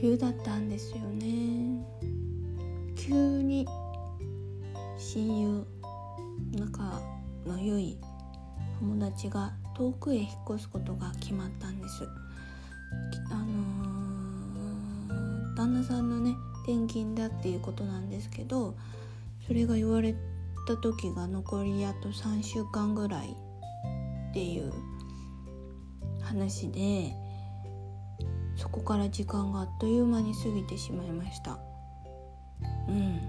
[0.00, 1.84] 急だったんですよね。
[2.96, 3.12] 急
[3.42, 3.66] に
[4.96, 5.66] 親友
[6.52, 7.02] 仲
[7.44, 7.98] の良い
[8.78, 12.08] 友達が遠くへ引っ越すことが決まったんです。
[13.30, 18.74] あのー、旦那さんのね転勤だっていうことなんですけど
[19.46, 20.14] それが言われ
[20.66, 23.36] た時が残りあと3週間ぐらい
[24.30, 24.72] っていう
[26.22, 27.12] 話で
[28.60, 31.58] そこから時間があっという間に過ぎてしまいました。
[32.88, 33.20] うん。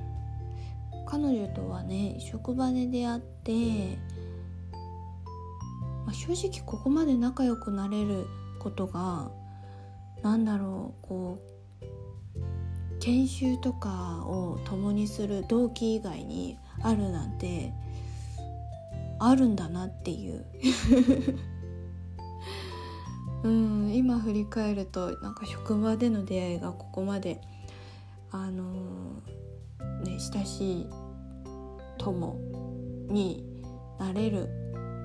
[1.05, 3.97] 彼女とはね職場で出会って
[6.05, 8.25] まあ、正直ここまで仲良くなれる
[8.59, 9.31] ことが
[10.23, 11.39] 何だろうこ
[12.35, 17.73] う研修とかを共にする同期以外にあるなんて
[19.19, 20.45] あるんだなっていう。
[23.43, 27.41] うん今振り返るとなんか職場での出会いがここまで
[28.31, 28.63] あの
[30.03, 30.87] ね親しい
[31.97, 32.39] 友
[33.07, 33.45] に
[33.99, 34.47] なれる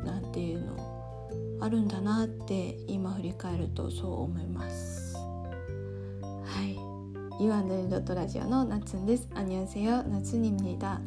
[0.05, 5.17] なんていうのあるんだなって今振り返るとそう思います。
[5.17, 7.43] はい。
[7.43, 9.29] ユアンドルドットラジオのなつんです。
[9.35, 11.01] アニョンセヨ夏に見た。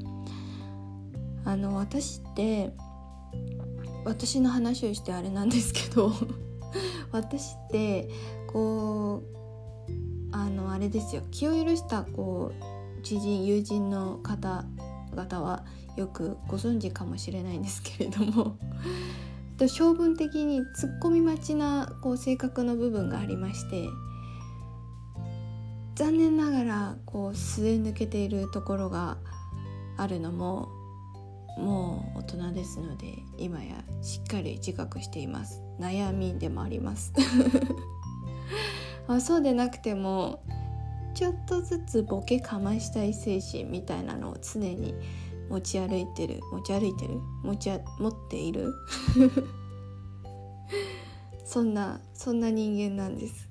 [1.45, 2.73] あの私って
[4.05, 6.11] 私の話をしてあれなんですけど
[7.11, 8.09] 私って
[8.47, 11.23] こうあのあれですよ。
[11.31, 12.51] 気を許したこ
[12.99, 18.57] う知人友人の方々はよくご存知かもしれないんですけれども。
[19.67, 23.87] 性分的にツッコミ待ちなこう性格の部分がありまして。
[25.99, 29.17] 残念ながらこう据え抜けているところが
[29.97, 30.69] あるのも
[31.59, 35.61] もう大人ですので今やしっかり自覚しています。
[35.79, 37.13] 悩みでもあります。
[39.07, 40.43] あそうでなくても
[41.15, 44.93] ちょっとずつボケかましたい精神みたいなのを常に
[45.49, 47.19] 持ち歩いてる持ち歩いてる？
[47.43, 48.73] 持ち持っている？
[51.43, 53.49] そんなそんな人間なんです。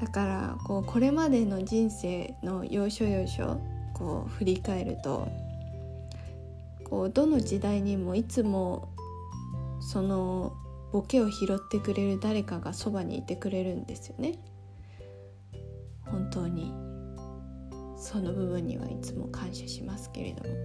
[0.00, 3.60] だからこうこれまでの人生の要所要所
[3.94, 5.28] こう振り返ると
[6.90, 8.92] こうどの時代にもいつも
[9.80, 10.52] その
[10.92, 14.38] ボケを拾ってくれる誰かがそばにいてくれるんですよね。
[16.04, 16.72] 本当に。
[17.96, 20.56] その部分にはいつも感謝しますけれども。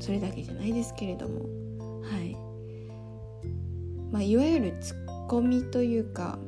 [0.00, 1.40] それだけじゃないですけれども。
[2.02, 2.36] はい。
[4.10, 6.38] まあいわゆるツッコミというか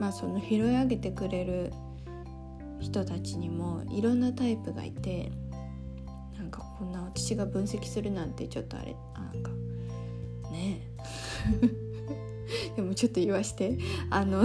[0.00, 1.72] まあその拾い上げてくれる
[2.80, 5.32] 人たちにもいろんなタイプがいて
[6.84, 9.50] んな私が分析するなんてちょっとあれなんか
[10.50, 12.76] ねえ。
[12.76, 13.78] でもちょっと言わして。
[14.10, 14.42] あの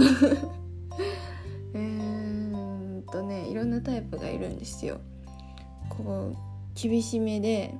[1.74, 5.00] ーんとねいろんなタイプがいるんですよ。
[5.88, 6.36] こう
[6.74, 7.74] 厳しめで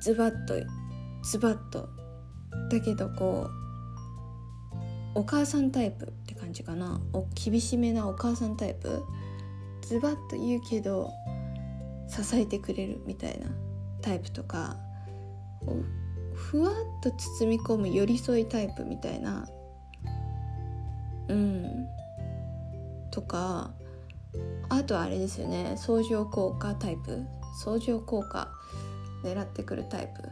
[0.00, 0.54] ズバッと
[1.22, 1.88] ズバッと。
[2.70, 3.48] だけどこ
[5.14, 7.00] うお母さんタイプって感じかな。
[7.12, 9.02] お厳しめなお母さんタイプ。
[9.82, 11.10] ズバッと言うけど
[12.08, 13.46] 支えてくれるみたいな
[14.02, 14.76] タイプとか
[16.34, 19.48] ふわっと包み込む寄り添いタイプみたいな
[21.28, 21.86] うん
[23.10, 23.72] とか
[24.68, 27.24] あとあれですよね相乗効果タイプ。
[27.58, 28.48] 相乗効果
[29.24, 30.22] 狙ってくるタイプ。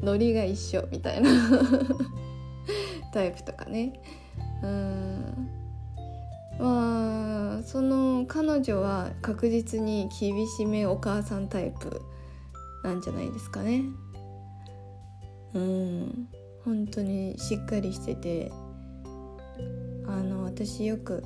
[0.04, 1.30] ノリが一緒みたいな。
[3.12, 4.00] タイプとかね。
[4.62, 5.15] うん。
[6.58, 12.00] まあその彼女は確実に厳しめお母さんタイプ
[12.82, 13.82] なんじゃないですかね。
[15.54, 16.28] うん。
[16.64, 18.52] 本当にしっかりしてて。
[20.08, 21.24] あの私よく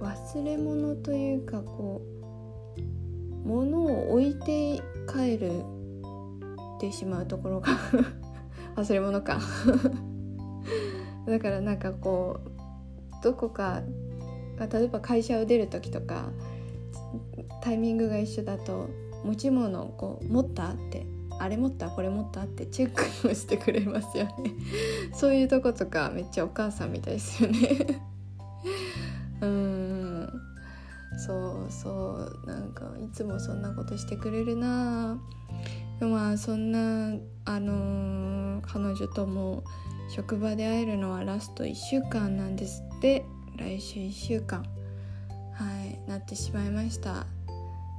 [0.00, 2.02] 忘れ物というかこ
[2.76, 5.62] う物を置いて帰る
[6.76, 7.68] ってしまうところが。
[8.76, 9.40] 忘れ物か。
[11.26, 12.47] だからなんかこう
[13.22, 13.82] どこか
[14.72, 16.30] 例えば会社を出る時とか
[17.62, 18.88] タイミングが一緒だと
[19.24, 21.06] 持ち物をこう持ったって
[21.38, 24.32] あれ持ったこれ持ったってチェックをしてくれますよね。
[25.14, 28.02] そういうとことかめっちゃお母さんみたいですよね。
[29.40, 30.28] うん。
[31.16, 35.20] そうそうなんかいつもそんなことしてくれるな。
[36.00, 39.64] まあそんなあのー、彼女とも
[40.08, 43.24] 職場で会えるのはラスト1週間なんですって。
[43.56, 44.64] 来週1週間。
[45.52, 47.26] はいなってしまいました。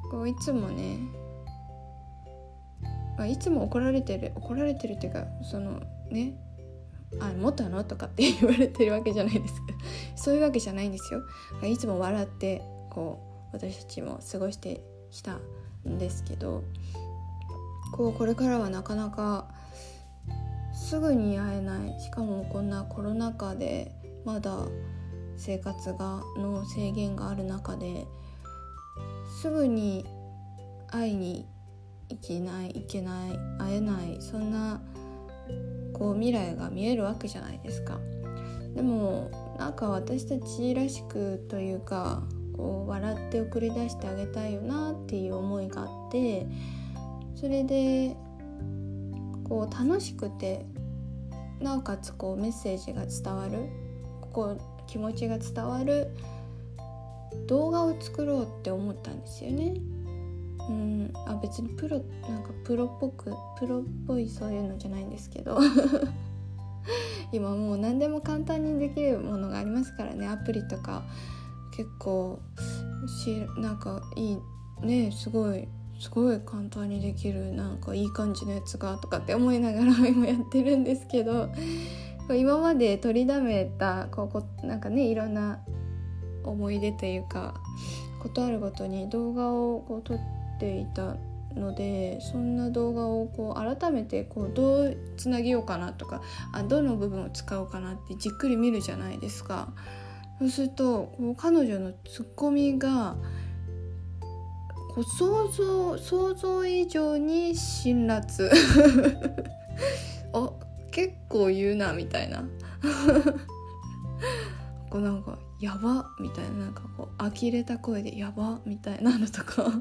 [0.09, 0.99] こういつもね
[3.17, 6.39] まあ、いつも怒られてる怒られてるっていうかそのね
[7.19, 9.67] あ持ったの?」とかって言われてるわけじゃないですか。
[10.15, 11.21] そういうわけじゃないんですよ。
[11.67, 13.19] いつも笑ってこ
[13.51, 15.37] う私たちも過ごしてきた
[15.87, 16.63] んですけど
[17.91, 19.49] こうこれからはなかなか
[20.89, 23.91] すぐに会えないしかもこんなコロナ禍で
[24.25, 24.65] まだ
[25.37, 28.07] 生活がの制限がある中で
[29.39, 30.03] すぐに
[30.87, 31.45] 会いに
[32.09, 34.81] 行けない行けない会えないそんな
[35.93, 37.99] こう未来が見えるわけじゃないですか。
[38.73, 42.23] でもなんか私たちらしくというか
[42.57, 46.47] こう笑って送り出してあげたいよなっていう思いがあって
[47.35, 48.17] それで
[49.43, 50.65] こう楽しくて
[51.59, 53.69] なおかつこうメッセージが伝わる
[54.31, 56.07] こう気持ちが伝わる
[57.47, 59.75] 動画を作ろうって思ったんですよね。
[60.67, 65.59] うん、あ別にプロなんかプロっぽくプロっぽいそういうのじゃないんですけど。
[67.31, 70.27] 今もう何でも簡単にできるものがありますからね。
[70.27, 71.03] アプリとか
[71.75, 72.39] 結構
[73.23, 74.37] しなんかいい
[74.81, 75.67] ねすごい
[75.99, 81.49] すごい簡単にできるなんかいい感じのやつがとかって思いながら今やってるんですけど
[82.33, 84.31] 今まで取りだめたこ
[84.61, 85.59] うなんかねいろんな
[86.43, 87.55] 思い出というか
[88.21, 90.19] ことあるごとに動画をこう撮っ
[90.59, 91.17] ていた
[91.55, 96.21] のでそんな動画をこう改めてこうどうつなげようかなとか
[96.53, 99.73] あどの部分を使おうかなってじっくり見るじゃないですか。
[100.39, 103.17] そうするとこう彼女のツッコミが
[104.99, 108.51] こう想像想像以上に辛辣。
[110.33, 110.51] あ
[110.91, 112.43] 結構言うなみたいな。
[114.89, 116.65] こうなんか「やば」みたいな。
[116.65, 119.71] なんかこう呆れた声で「やば」みたいなのとか。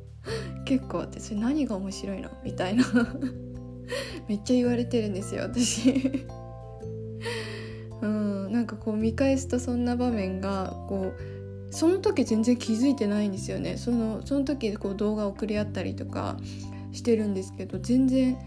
[0.66, 2.28] 結構あってそれ何が面白いの？
[2.44, 2.84] みたいな。
[4.28, 6.12] めっちゃ言われてるんですよ私。
[8.02, 11.37] うんなんかこう見返すとそんな場面がこう
[11.70, 13.76] その時全然気づいてないんですよね。
[13.76, 16.36] そのその時こう動画を送り合ったりとか
[16.92, 18.38] してるんですけど全然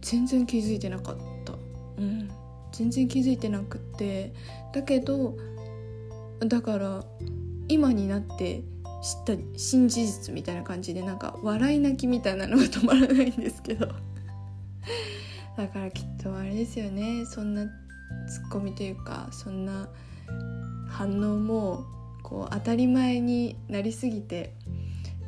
[0.00, 1.52] 全然気づいてなかった、
[1.98, 2.28] うん、
[2.72, 4.32] 全然気づいてなくって。
[4.72, 5.36] だけど
[6.40, 7.04] だから
[7.68, 8.62] 今になって
[9.02, 13.88] 知った新事実みたいな感じでなんか笑い泣きみたいなのが止まらないんですけど。
[15.56, 17.24] だからきっとあれですよね。
[17.26, 17.66] そんな
[18.26, 19.88] ツッコミというかそんな
[20.88, 21.84] 反応も
[22.22, 24.52] こう当たり前になりすぎて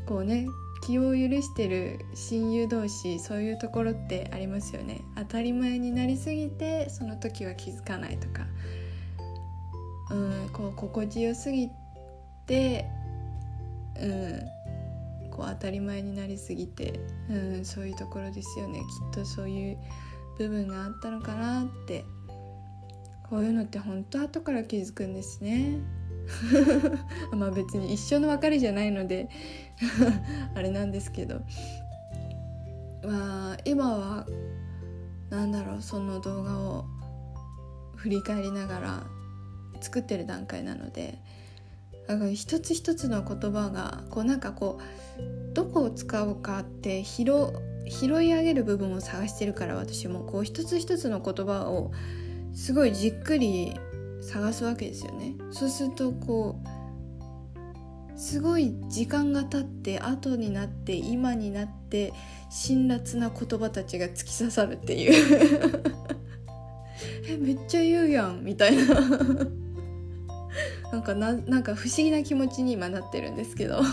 [0.07, 0.47] こうね
[0.83, 5.01] 気を許してる親友同士そういうところってありますよね。
[5.17, 8.47] 当たり前になりすぎてその時は気づかないとか。
[10.11, 11.71] うんこう心地よすぎ
[12.47, 12.85] て
[13.99, 17.01] うんこう当たり前になりすぎて、
[17.31, 18.81] うん、そういうところですよね。
[18.81, 19.79] きっとそういう
[20.37, 22.05] 部分があったのかなって。
[23.31, 25.79] こういうのって本当後から気づくんですね。
[27.37, 29.29] まあ別に一生の別れじゃないので
[30.55, 31.41] あれなんですけど。
[33.07, 34.27] まあ今は
[35.31, 36.87] 何だろうその動画を
[37.97, 39.03] 振り返りながら
[39.81, 41.19] 作ってる段階なので
[42.07, 44.79] だか一つ一つの言葉がこうなんかこ
[45.19, 47.25] うどこを使おうかって拾
[47.87, 51.93] 拾い上げる部分を探してるから私もこう一つ一つの言葉を
[52.55, 53.75] すごいじっくり
[54.25, 55.35] 探すわけですよね。
[55.51, 62.13] そうするとこうすごい時間が経って後になって今になって
[62.51, 65.13] 辛辣な言葉たちが突き刺さるっていう。
[67.29, 68.85] えめっちゃ言うやんみたいな。
[70.93, 73.83] なんかななんか不思議な気持ちに今なってるんですけど。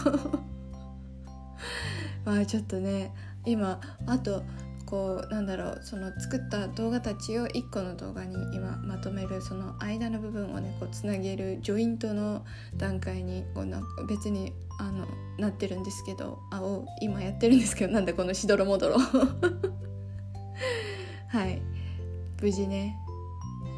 [2.24, 3.12] まあちょっとね
[3.46, 4.44] 今あと
[4.92, 12.46] こうなんだろうその作った動画たちを1個の動画に今まとめるその間の部分をねこうつなげるジョイントの
[12.76, 15.08] 段階にこうなんか別にあの
[15.40, 18.98] なってるんですけどあを今やってるんですけどなんだこのしどろもどろ
[21.30, 21.62] はい。
[22.42, 22.98] 無事ね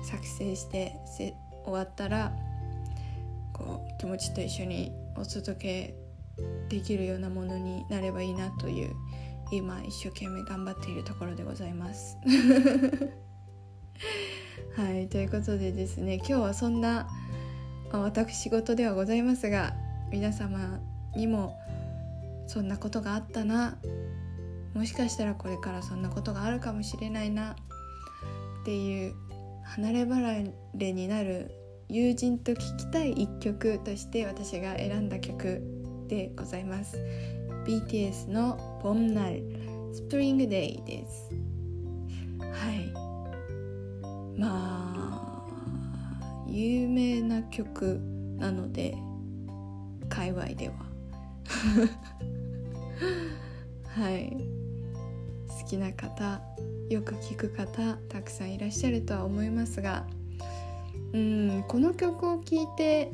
[0.03, 1.34] 作成してせ
[1.65, 2.32] 終わったら
[3.53, 5.96] こう気持ちと一緒にお届け
[6.70, 8.96] できるようなものになればいいなという
[9.57, 12.17] 今一生懸命頑張っているところでございます。
[14.75, 17.07] はいということでですね今日はそんな、
[17.91, 19.75] 私事ではございますが
[20.12, 20.79] 皆様
[21.15, 21.55] にも
[22.48, 23.77] そんなことがあったな
[24.74, 27.51] もしかしたらこれからそんなことがあるかもしれないな
[28.62, 29.13] っていう
[29.63, 30.43] 離れ離
[30.74, 31.51] れになる
[31.88, 35.62] 友人と聴きたい一曲として私が選んだ曲
[36.07, 36.98] でございます。
[37.65, 39.43] BTS の「ボンナル
[39.93, 41.29] スプリングデイ」です。
[42.39, 42.93] はい。
[44.39, 45.46] まあ
[46.48, 48.00] 有名な曲
[48.38, 48.98] なので
[50.10, 50.75] 界隈では。
[53.96, 54.36] はい。
[55.63, 56.41] 好きな方
[56.89, 60.05] よく聴く方たくさんいらっしゃるとは思いますが
[61.13, 63.12] うんこの曲を聴いて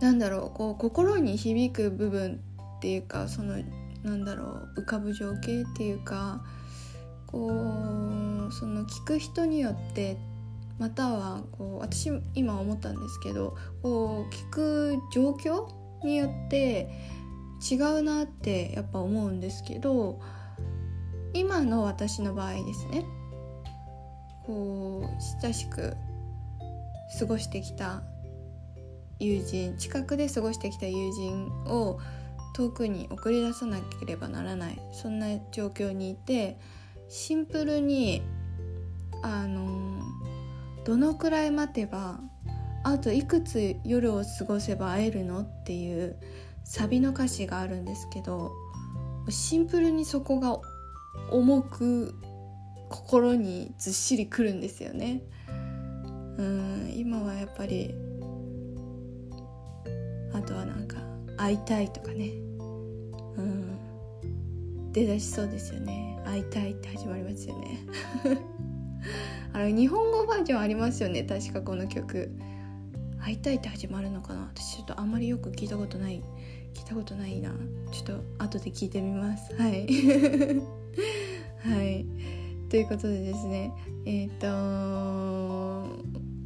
[0.00, 2.40] なんだろうこう心に響く部分
[2.78, 3.56] っていうかその
[4.04, 4.44] なんだろ
[4.76, 6.40] う浮かぶ情景っていうか
[7.26, 10.16] こうその聞く人によって
[10.78, 15.68] またはこう私今思ったんですけどこう聞く状況
[16.04, 16.88] によって
[17.68, 20.20] 違うなってやっぱ思うんですけど
[21.34, 23.04] 今の私の場合ですね。
[24.46, 25.94] こう親しく
[27.18, 28.02] 過ごしてきた
[29.18, 31.98] 友人近くで過ごしてきた友人を
[32.58, 36.58] 遠くに送り出さなければならないそんな状況にいて
[37.08, 38.20] シンプルに
[39.22, 40.02] あの
[40.84, 42.18] どのくらい待てば
[42.82, 46.16] あといくつ夜を過ごせば会えるのっていう
[46.64, 48.50] サビの歌詞があるんですけど
[49.28, 50.58] シンプルにそこが
[51.30, 52.12] 重く
[52.88, 55.22] 心にずっしりくるんですよね。
[56.38, 57.94] うん今はやっぱり
[60.32, 60.96] あとはなんか
[61.36, 62.47] 会いたいとかね
[63.38, 64.92] うん。
[64.92, 66.20] 出だしそうですよね。
[66.24, 67.78] 会いたいって始まりますよね。
[69.52, 71.22] あれ日本語バージョンありますよね。
[71.22, 72.30] 確かこの曲。
[73.20, 74.50] 会いたいって始まるのかな。
[74.54, 76.22] 私ちょっとあんまりよく聞いたことない。
[76.74, 77.50] 聞いたことないな。
[77.90, 78.06] ちょっ
[78.38, 79.54] と後で聞いてみます。
[79.54, 79.86] はい。
[81.64, 82.06] はい。
[82.68, 83.72] ということでですね。
[84.04, 84.48] えっ、ー、と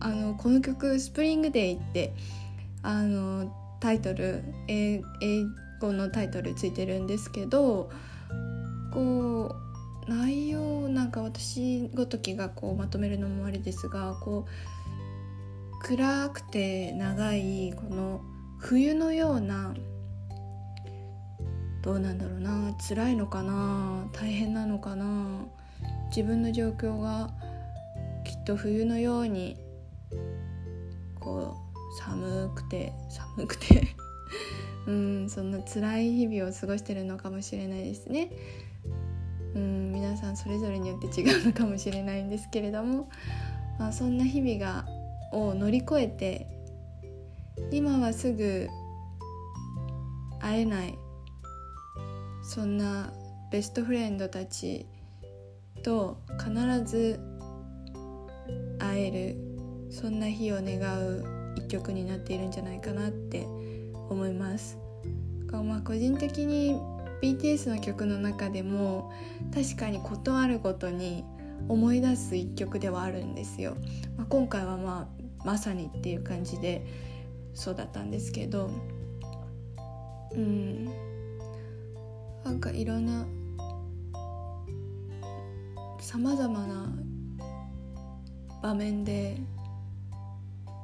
[0.01, 2.13] あのこの曲「スプリングデイ」って
[2.83, 5.01] あのタイトル英
[5.83, 7.91] 語のタイトルついてるんですけど
[8.93, 9.57] こ
[10.07, 18.21] う内容なんか私ごときがこうまとめるのもあれですがこう暗くて長いこの
[18.59, 19.75] 冬のような
[21.83, 25.47] どうなんだろうな辛いのかな大変なのかな
[26.09, 27.31] 自分の状況が
[28.25, 29.57] きっと冬のように
[31.19, 33.97] こう寒くて寒くて
[34.87, 38.31] うんそんな辛い日々を過ごしてるのかもしれないですね。
[39.55, 43.11] うん皆さんそれぞれによって違うのかもしれないんですけれども、
[43.79, 44.87] まあ、そんな日々が
[45.33, 46.47] を乗り越えて
[47.71, 48.69] 今はすぐ
[50.41, 50.99] 会えない
[52.43, 53.13] そんな
[53.51, 54.87] ベストフレンドたち
[55.83, 56.51] と必
[56.85, 57.21] ず
[58.79, 63.47] 会えるそんな日を願う一曲になっているんじゃないかなって
[64.09, 64.79] 思います。
[65.51, 66.81] まあ、個人的に
[67.23, 69.13] BTS の曲の中でも
[69.55, 71.25] 確かに事あるごとに
[71.69, 73.77] 思い出す一曲ではあるんですよ。
[74.17, 76.87] まあ、今回はまあまさにっていう感じで
[77.55, 78.71] そうだったんですけど
[80.35, 80.87] うん
[82.45, 83.27] なんかいろんな
[86.01, 86.93] さまざまな
[88.63, 89.39] 場面で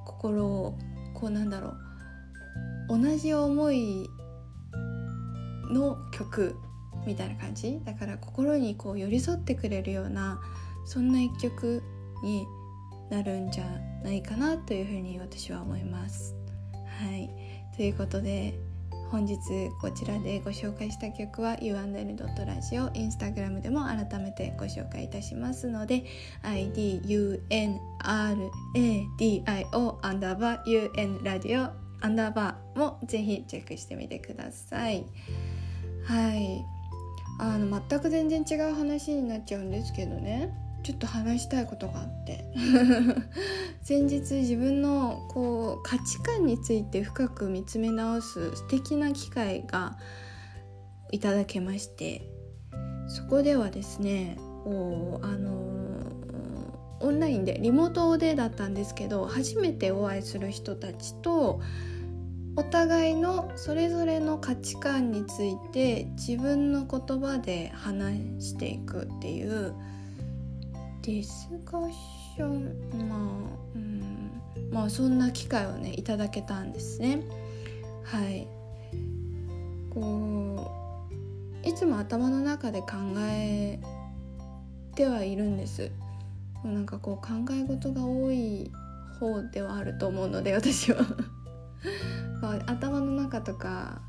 [0.04, 0.78] 心を
[1.14, 1.87] こうなんだろう
[2.88, 4.08] 同じ思い
[5.70, 6.56] の曲
[7.06, 7.80] みたいな感じ？
[7.84, 10.40] だから心にこう寄り添ってくれるような
[10.84, 11.82] そんな一曲
[12.22, 12.46] に
[13.10, 13.64] なるんじゃ
[14.02, 16.34] ないかなというふうに私は思います。
[17.00, 17.30] はい
[17.76, 18.58] ということで
[19.10, 19.36] 本日
[19.80, 26.04] こちらでご紹介した曲は u&l.radio インスタグラムでも改めてご紹介いたしますので
[26.42, 27.40] idunradio
[30.02, 35.04] アンダーバー un ラディオアンダーバーもぜひチェックしてみてください。
[36.04, 36.64] はい。
[37.40, 40.52] あの全く全然違う話になっちゃうんですけどね。
[40.82, 42.44] ちょっと話したいことがあって。
[43.82, 49.98] 先日自分のこう価値観について深く見つめ直す素敵な機会が
[51.10, 52.22] いただけまして。
[53.08, 55.77] そこではですねこうあの
[57.00, 61.60] オンラインでリモートでだったんですけど初めてお会いする人たちと
[62.56, 69.74] お互いのそれぞれの価値観について自分の言葉で話していくっていう
[71.02, 71.90] ディスカッ
[72.34, 73.18] ションまあ
[73.76, 77.22] うんまあそんな機会をねいただけたんですね。
[78.04, 78.48] はい。
[79.90, 80.70] こ
[81.64, 82.88] ういつも頭の中で考
[83.18, 83.78] え
[84.94, 85.90] てはいるんです。
[86.64, 88.70] なんかこう考え事が多い
[89.20, 91.04] 方ではあると思うので 私は。
[92.66, 94.00] 頭の中とか、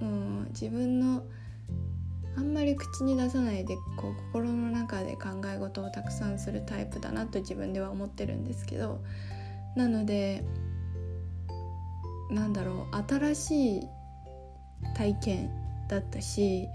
[0.00, 1.22] うん、自分の
[2.36, 9.00] あんまり口に出さないでこう心の中で考え事をたくさんするタイプだなと自分では思ってるんですけど。
[9.78, 10.44] なので
[12.30, 13.88] なんだろう新しい
[14.96, 15.50] 体験
[15.88, 16.68] だったし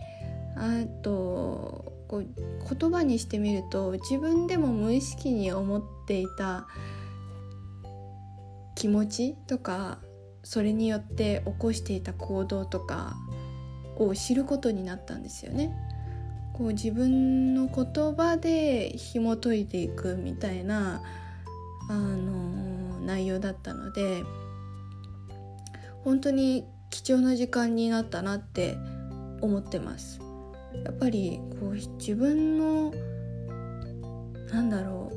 [0.55, 2.27] あとこう
[2.75, 6.67] 言葉にしてみると自分でも無意識に思っていた
[8.75, 9.98] 気持ちとか
[10.43, 13.15] それによって起こしていた行動とか
[13.98, 15.75] を知ることになったんですよね。
[16.53, 21.01] こう自分の言葉で紐解いていくみたいな、
[21.89, 24.24] あのー、内容だったので
[26.03, 28.77] 本当に貴重な時間になったなって
[29.41, 30.32] 思ってます。
[30.86, 32.94] やっぱりこう自分の
[34.51, 35.12] なんだろ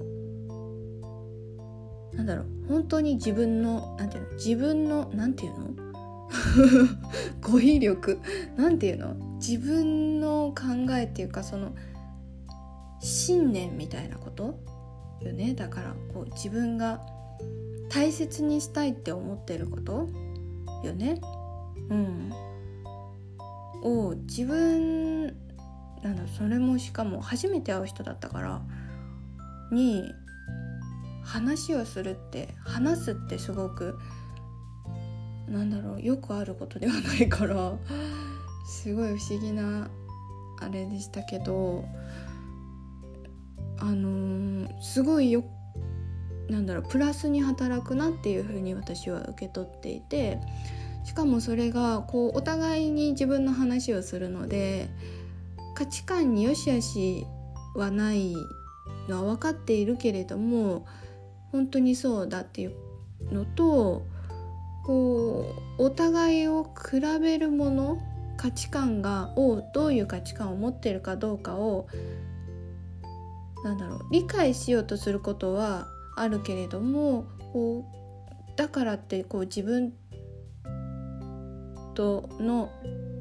[2.13, 2.17] う。
[2.17, 2.47] なんだろう。
[2.69, 4.33] 本当に自分のなんていうの？
[4.35, 5.71] 自分のなんていうの？
[7.43, 8.21] 語彙力。
[8.57, 9.15] なんていうの？
[9.37, 11.75] 自分の考えっていうかその
[13.01, 14.59] 信念みたいなこと？
[15.21, 15.55] よね？
[15.55, 17.01] だからこう自分が
[17.91, 20.09] 大切にしたいって思ってること？
[20.83, 21.21] よね？
[21.91, 22.33] うん。
[23.83, 25.37] を自分
[26.03, 28.63] なんだそれもしかも初めて会う人だったから
[29.73, 30.13] に
[31.25, 33.99] 話をするって話すってすごく
[35.49, 37.77] なんだろうよくあることではないから
[38.67, 39.89] すごい不思議な
[40.61, 41.85] あれでしたけど
[43.79, 45.45] あのー、すごいよ
[46.49, 50.39] なんだろうプラスに働くなっていうふうに私は受け取っていて
[51.05, 54.89] しかもそれがこうお互いに自分の話をするので
[55.77, 57.27] 価値観によしあし
[57.75, 58.35] はない
[59.09, 60.87] のは分かっているけれども
[61.53, 62.75] 本当にそうだっていう
[63.31, 64.07] のと
[64.87, 67.99] こうお互いを比べるもの
[68.39, 71.89] 価値観がをどういう価値観を持ってるかどうかを
[73.63, 79.93] なんだろう理解しようとすることはあるけれどもこうだからってこう自分
[81.95, 82.71] との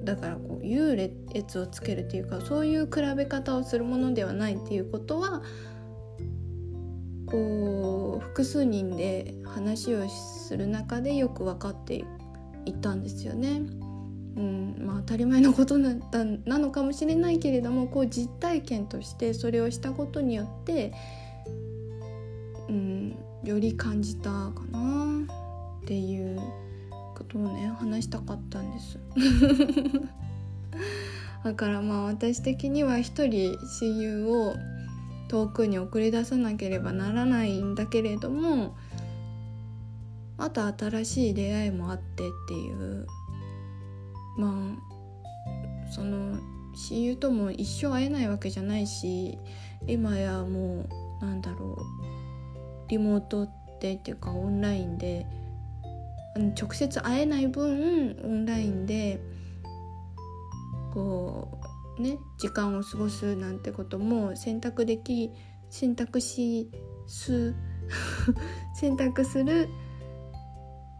[0.06, 5.42] だからこう優劣をつけるっていうかそういう比べ方をするものではないっていうことは
[7.26, 12.06] こう複数人で話をする中でよく分かって
[12.66, 13.64] いったんですよね。
[14.38, 15.96] うんまあ、当たり前のことな
[16.46, 20.94] なのかもしれないけれどもこう実体験としてそれをしたことによって、
[22.68, 25.26] うん、より感じたかな
[25.82, 26.42] っていう
[27.16, 29.00] ことをね話したかったんです。
[31.44, 34.56] だからまあ私的には一人親友を
[35.28, 38.76] 遠くに送り出さなければならないんだけれども
[40.38, 43.08] また新しい出会いもあってっていう
[44.38, 44.76] ま
[45.88, 46.38] あその
[46.76, 49.38] 親友とも一生会えないわけじゃないし
[49.88, 50.88] 今やも
[51.22, 51.78] うなんだろ
[52.88, 53.50] うリモートっ
[53.80, 55.26] てっていうかオンラインで
[56.36, 59.22] 直接会えない分オンラインで
[60.94, 61.60] こ
[61.98, 65.32] うね時間を過ごすなんてことも選択でき
[65.70, 66.70] 選択し
[67.08, 67.56] す
[68.76, 69.70] 選択する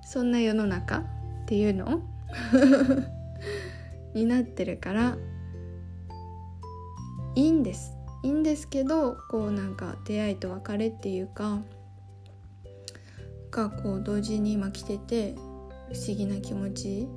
[0.04, 1.04] そんな世の中っ
[1.48, 2.02] ていうの？
[4.14, 5.18] になってるから
[7.36, 7.92] いいんです。
[8.24, 11.60] いいんですけどこうなんか出会いと別れっていうか
[13.56, 15.36] がこう同時に今来てて
[15.94, 17.08] 不思議な気持ち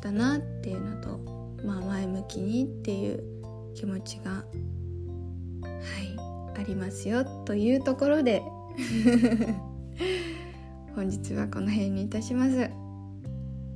[0.00, 1.18] だなっていうのと、
[1.64, 3.22] まあ、前向きにっていう
[3.74, 4.42] 気持ちがはい
[6.58, 8.42] ありますよというところで
[10.96, 12.68] 本日はこの辺にいたします。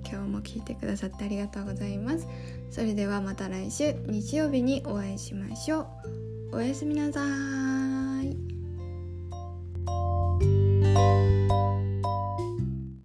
[0.09, 2.29] 今日も聞いてくださってありがとうございます。
[2.71, 5.89] それではまた来週日曜日にお会いしましょ
[6.53, 6.57] う。
[6.57, 7.21] おやすみなさ
[7.73, 7.76] い。